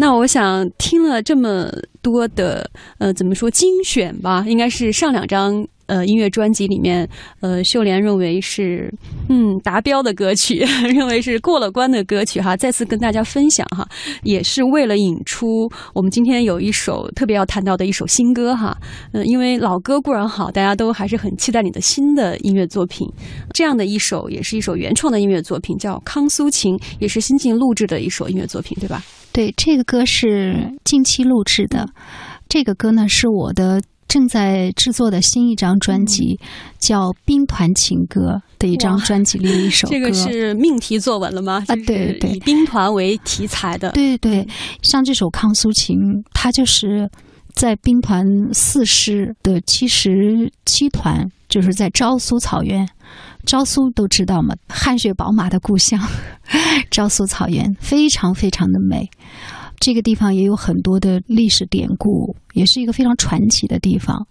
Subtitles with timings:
[0.00, 5.68] 那我想听了这么多的呃，怎么说精选吧，应该是上两张。
[5.90, 7.08] 呃，音乐专辑里面，
[7.40, 8.88] 呃，秀莲认为是
[9.28, 13.84] 嗯达标的歌曲， 认为是过了关的歌曲哈，再次跟大家分享哈，
[14.22, 18.76] 也是为了引出我们今天有一首特别要谈到的一首新歌哈，
[19.12, 23.04] 嗯，因为老歌固然好，大家都还是很期待你的新的音乐作品，
[23.52, 29.02] 这样的一首也是一首原创的音乐作品，叫《康苏情》，也是新近录制的一首音乐作品，对吧？
[29.32, 30.54] 对，这个歌是
[30.84, 31.84] 近期录制的，
[32.48, 33.82] 这个歌呢是我的。
[34.10, 36.36] 正在制作的新一张专辑，
[36.80, 39.94] 叫《兵团情歌》的一张专辑里的一首歌。
[39.94, 41.62] 这个是命题作文了吗？
[41.68, 43.92] 啊，对对，以兵团为题材的。
[43.92, 44.44] 对对，
[44.82, 45.96] 像这首《康苏情》，
[46.32, 47.08] 它就是
[47.54, 52.84] 在兵团四师的七十七团，就是在昭苏草原。
[53.46, 56.00] 昭苏都知道嘛，汗血宝马的故乡，
[56.90, 59.08] 昭苏草原非常非常的美。
[59.80, 64.26] 这个地方也有很多的历史典故，也是一个非常传奇的地方。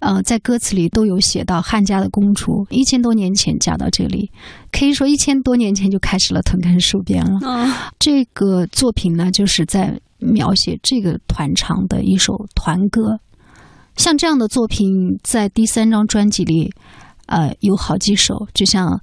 [0.00, 4.30] 呃，在歌词里都有写到汉家的公主一千多年前嫁到这里，
[4.72, 7.40] 可以说一千多年前就开始了屯垦戍边了。
[7.98, 13.20] 这个作品呢，就是在描写这个团场的一首团歌。
[13.96, 14.88] 像这样的作品，
[15.22, 16.72] 在第三张专辑里，
[17.26, 18.88] 呃，有好几首，就像《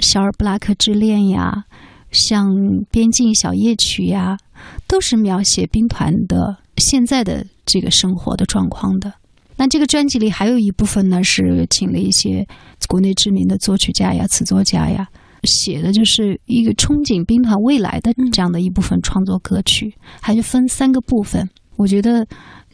[0.00, 1.64] 小尔布拉克之恋》呀。
[2.10, 2.54] 像
[2.90, 4.38] 《边境小夜曲》呀，
[4.86, 9.12] 都是描写兵团的现在的这个生活的状况的。
[9.56, 12.46] 那这个专辑里还有一部分呢，是请了一些
[12.88, 15.06] 国内知名的作曲家呀、词作家呀，
[15.44, 19.94] 写的就是一个憧憬兵团未来的这样的一部分创作歌曲。
[20.20, 21.48] 还是分三个部分。
[21.76, 22.26] 我觉得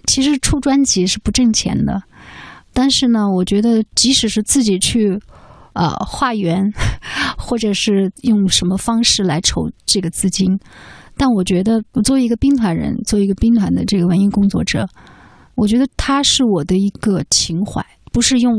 [0.07, 2.03] 其实出专辑是不挣钱的，
[2.73, 5.21] 但是呢，我觉得即使是自己去。
[5.77, 6.73] 呃，化缘，
[7.45, 10.59] 或者是用什么方式来筹这个资金？
[11.17, 14.89] 但我觉得，我作为一个兵团人，作为一个兵团的这个文艺工作者，
[15.55, 18.55] 我觉得它是我的一个情怀，不是用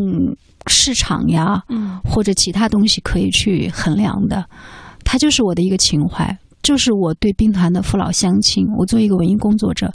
[0.68, 4.46] 市场呀，嗯，或者其他东西可以去衡量的。
[5.04, 8.66] 它就是我的一个情怀，就是我对兵团的父老乡亲。
[8.78, 9.92] 我作为一个文艺工作者，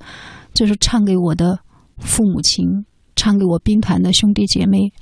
[0.53, 1.59] 就是唱给我的
[1.99, 2.67] 父母亲，
[3.15, 4.93] 唱给我兵团的兄弟姐妹。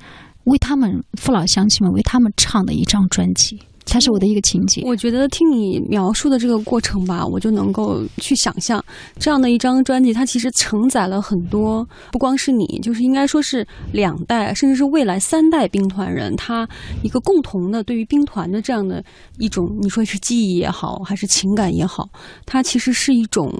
[0.44, 3.60] 为他们父老乡亲们为他们唱的一张专辑，
[3.90, 4.82] 它是我的一个情节。
[4.84, 8.84] 我觉得听你描述的这个过程吧，我就能够去想象
[9.18, 16.68] 这样的一张专辑，它其实承载了很多，不光是你，就是应该说是两代，甚至是未来三代兵团人，他
[17.02, 19.02] 一个共同的对于兵团的这样的
[19.38, 22.08] 一种，你说是记忆也好，还是情感也好，
[22.46, 23.52] 它其实是一种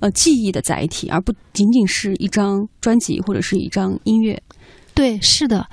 [0.00, 4.40] 呃记忆的载体，而不仅仅是一张专辑或者是一张音乐。
[4.94, 5.66] 对，是的。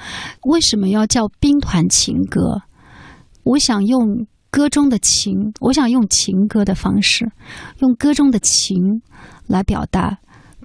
[0.44, 2.62] 为什么要叫兵团情歌？
[3.48, 7.32] 我想用歌中的情，我想用情歌的方式，
[7.80, 8.76] 用歌中的情
[9.48, 10.18] 来表达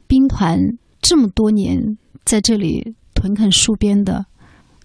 [0.08, 0.58] 兵团
[1.00, 1.78] 这么多年
[2.24, 4.26] 在这里屯垦戍边的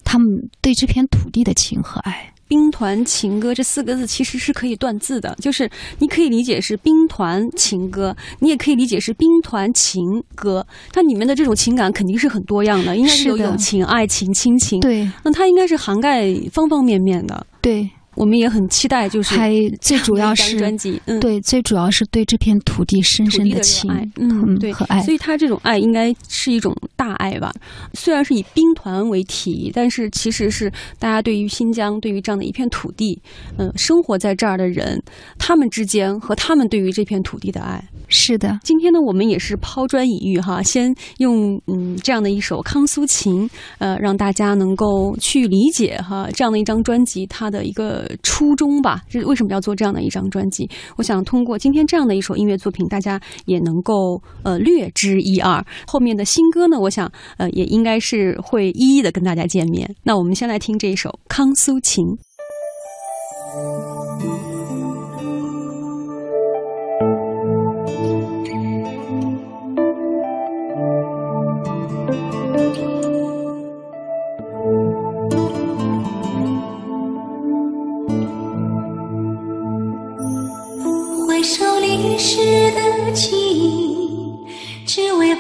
[0.04, 0.28] 他们
[0.62, 2.34] 对这片土地的情和爱。
[2.48, 5.70] 兵团情歌这四个字其实是可以断字的，就是
[6.00, 10.02] 你可以理解是兵团情歌，你也可以理解是兵团情
[10.34, 10.66] 歌。
[10.94, 14.80] 它里面的这种情感肯定是很多样的，应该是有友情、爱情、亲情。
[14.80, 17.46] 对，那它应该是涵盖方方面面的。
[17.68, 17.97] 对。
[18.18, 25.02] 我们也很期待，就是还最主要是专辑，嗯，对，最主要是对这片土地深深的情，嗯，对，和爱。
[25.04, 27.54] 所以他这种爱应该是一种大爱吧。
[27.94, 33.22] 虽然是以兵团为题，但是其实是大家对于新疆，对于这样的一片土地，
[33.58, 35.00] 嗯，生活在这儿的人，
[35.38, 37.84] 他们之间和他们对于这片土地的爱。
[38.08, 43.48] 是的，今天呢，我们也是抛砖引玉哈，先用嗯这样的一首《康苏琴》，
[43.80, 50.70] 呃，让大家能够去理解哈这样的一张专辑它的一个初衷吧，是为什么要做这样的一张专辑？
[50.96, 55.64] 我想通过今天这样的一首音乐作品，大家也能够呃略知一二。
[55.86, 59.90] 后面的新歌呢，我想呃也应该是会一一的跟大家见面。
[60.04, 62.06] 那我们先来听这一首《康苏琴》。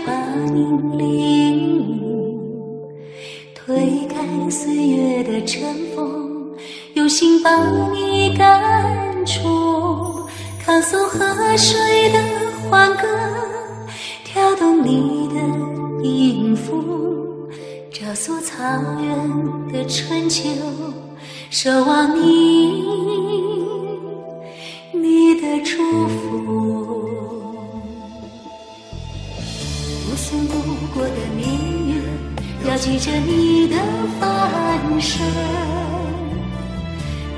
[0.07, 0.13] 把
[0.53, 0.63] 你
[0.97, 2.39] 领，
[3.53, 6.55] 推开岁月的尘封，
[6.93, 7.51] 有心把
[7.91, 9.43] 你赶出。
[10.65, 11.19] 康苏河
[11.57, 12.19] 水的
[12.69, 13.05] 欢歌，
[14.23, 15.35] 跳动你的
[16.01, 17.49] 音符，
[17.91, 18.55] 这苏草
[19.01, 20.49] 原的春秋，
[21.49, 22.85] 守望你。
[24.93, 26.86] 你的祝福。
[30.97, 31.47] 过的年
[31.89, 32.01] 月，
[32.67, 33.75] 要记着你的
[34.19, 35.21] 翻身。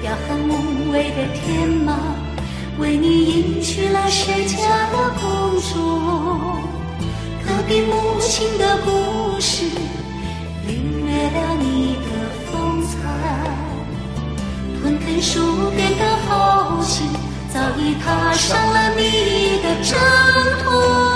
[0.01, 1.93] 要和无畏的天马，
[2.79, 4.55] 为你迎娶了谁家
[4.93, 5.75] 的公主。
[7.45, 9.65] 隔壁母亲的故事，
[10.65, 12.07] 领略了你的
[12.49, 12.95] 风采。
[14.81, 17.05] 屯垦戍边的后勤，
[17.53, 19.99] 早已踏上了你的征
[20.63, 21.08] 途。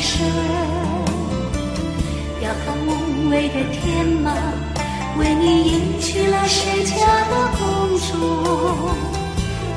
[0.00, 0.26] 声，
[2.42, 4.32] 要和梦畏的天马
[5.18, 6.96] 为你迎去了谁家
[7.28, 7.60] 的公
[7.98, 8.08] 主？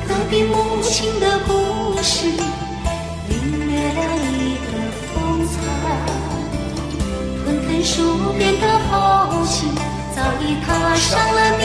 [0.08, 2.26] 隔壁母亲的故事，
[3.28, 4.00] 领略了
[4.32, 4.70] 一个
[5.12, 5.12] 风
[5.46, 5.52] 采。
[7.44, 9.68] 吞吞书边的豪情，
[10.14, 11.62] 早已踏上了你。